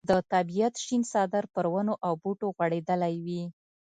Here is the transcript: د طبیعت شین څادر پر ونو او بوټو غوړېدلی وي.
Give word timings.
د 0.09 0.11
طبیعت 0.33 0.73
شین 0.85 1.01
څادر 1.11 1.43
پر 1.55 1.65
ونو 1.73 1.93
او 2.05 2.13
بوټو 2.21 2.47
غوړېدلی 2.55 3.15
وي. 3.25 3.43